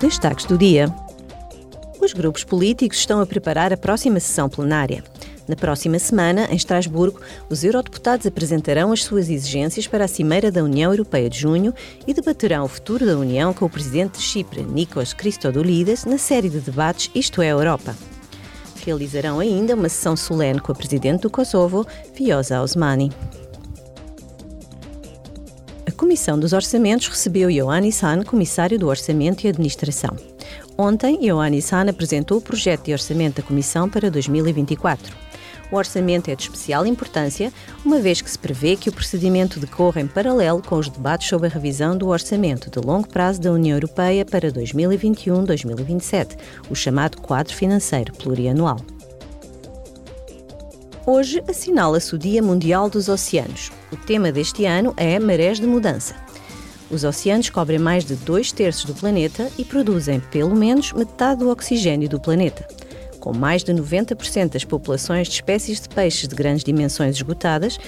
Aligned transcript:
Destaques 0.00 0.44
do 0.44 0.56
dia. 0.56 0.94
Os 2.00 2.12
grupos 2.12 2.44
políticos 2.44 2.98
estão 2.98 3.20
a 3.20 3.26
preparar 3.26 3.72
a 3.72 3.76
próxima 3.76 4.20
sessão 4.20 4.48
plenária. 4.48 5.02
Na 5.48 5.56
próxima 5.56 5.98
semana, 5.98 6.46
em 6.52 6.54
Estrasburgo, 6.54 7.20
os 7.50 7.64
eurodeputados 7.64 8.24
apresentarão 8.24 8.92
as 8.92 9.02
suas 9.02 9.28
exigências 9.28 9.88
para 9.88 10.04
a 10.04 10.08
Cimeira 10.08 10.52
da 10.52 10.62
União 10.62 10.92
Europeia 10.92 11.28
de 11.28 11.40
junho 11.40 11.74
e 12.06 12.14
debaterão 12.14 12.64
o 12.64 12.68
futuro 12.68 13.04
da 13.04 13.18
União 13.18 13.52
com 13.52 13.64
o 13.64 13.70
presidente 13.70 14.18
de 14.18 14.24
Chipre, 14.24 14.62
Nikos 14.62 15.12
Christodoulides, 15.14 16.04
na 16.04 16.16
série 16.16 16.48
de 16.48 16.60
debates 16.60 17.10
Isto 17.12 17.42
é 17.42 17.48
Europa. 17.48 17.96
Realizarão 18.86 19.40
ainda 19.40 19.74
uma 19.74 19.88
sessão 19.88 20.16
solene 20.16 20.60
com 20.60 20.70
a 20.70 20.76
presidente 20.76 21.22
do 21.22 21.30
Kosovo, 21.30 21.84
Vjosa 22.14 22.62
Osmani. 22.62 23.10
Comissão 25.98 26.38
dos 26.38 26.52
Orçamentos 26.52 27.08
recebeu 27.08 27.50
Ioannis 27.50 28.04
Hahn, 28.04 28.22
comissário 28.22 28.78
do 28.78 28.86
Orçamento 28.86 29.44
e 29.44 29.48
Administração. 29.48 30.16
Ontem, 30.78 31.26
Ioannis 31.26 31.72
Hahn 31.72 31.90
apresentou 31.90 32.38
o 32.38 32.40
projeto 32.40 32.84
de 32.84 32.92
orçamento 32.92 33.42
da 33.42 33.42
Comissão 33.42 33.90
para 33.90 34.08
2024. 34.08 35.16
O 35.72 35.76
orçamento 35.76 36.30
é 36.30 36.36
de 36.36 36.44
especial 36.44 36.86
importância, 36.86 37.52
uma 37.84 37.98
vez 37.98 38.22
que 38.22 38.30
se 38.30 38.38
prevê 38.38 38.76
que 38.76 38.88
o 38.88 38.92
procedimento 38.92 39.58
decorra 39.58 40.00
em 40.00 40.06
paralelo 40.06 40.62
com 40.62 40.76
os 40.76 40.88
debates 40.88 41.28
sobre 41.28 41.48
a 41.48 41.50
revisão 41.50 41.98
do 41.98 42.06
orçamento 42.06 42.70
de 42.70 42.78
longo 42.86 43.08
prazo 43.08 43.40
da 43.40 43.50
União 43.50 43.76
Europeia 43.76 44.24
para 44.24 44.52
2021-2027, 44.52 46.38
o 46.70 46.76
chamado 46.76 47.20
quadro 47.20 47.52
financeiro 47.52 48.12
plurianual. 48.12 48.78
Hoje 51.10 51.42
assinala-se 51.48 52.14
o 52.14 52.18
Dia 52.18 52.42
Mundial 52.42 52.90
dos 52.90 53.08
Oceanos. 53.08 53.72
O 53.90 53.96
tema 53.96 54.30
deste 54.30 54.66
ano 54.66 54.92
é 54.94 55.18
Marés 55.18 55.58
de 55.58 55.66
Mudança. 55.66 56.14
Os 56.90 57.02
oceanos 57.02 57.48
cobrem 57.48 57.78
mais 57.78 58.04
de 58.04 58.14
dois 58.14 58.52
terços 58.52 58.84
do 58.84 58.92
planeta 58.92 59.50
e 59.56 59.64
produzem 59.64 60.20
pelo 60.20 60.54
menos 60.54 60.92
metade 60.92 61.40
do 61.40 61.48
oxigênio 61.48 62.10
do 62.10 62.20
planeta. 62.20 62.68
Com 63.18 63.32
mais 63.34 63.64
de 63.64 63.72
90% 63.72 64.50
das 64.50 64.64
populações 64.64 65.28
de 65.28 65.36
espécies 65.36 65.80
de 65.80 65.88
peixes 65.88 66.28
de 66.28 66.36
grandes 66.36 66.62
dimensões 66.62 67.16
esgotadas 67.16 67.80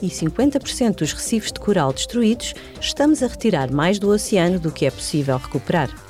e 0.00 0.06
50% 0.06 0.98
dos 0.98 1.12
recifes 1.12 1.50
de 1.50 1.58
coral 1.58 1.92
destruídos, 1.92 2.54
estamos 2.80 3.24
a 3.24 3.26
retirar 3.26 3.72
mais 3.72 3.98
do 3.98 4.08
oceano 4.08 4.60
do 4.60 4.70
que 4.70 4.86
é 4.86 4.90
possível 4.92 5.36
recuperar. 5.36 6.07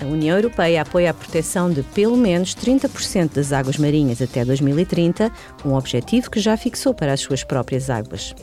A 0.00 0.06
União 0.06 0.36
Europeia 0.36 0.82
apoia 0.82 1.10
a 1.10 1.14
proteção 1.14 1.70
de 1.70 1.82
pelo 1.82 2.16
menos 2.16 2.54
30% 2.54 3.34
das 3.34 3.52
águas 3.52 3.76
marinhas 3.76 4.20
até 4.20 4.44
2030, 4.44 5.30
um 5.64 5.74
objetivo 5.74 6.30
que 6.30 6.40
já 6.40 6.56
fixou 6.56 6.92
para 6.92 7.12
as 7.12 7.20
suas 7.20 7.44
próprias 7.44 7.88
águas. 7.88 8.34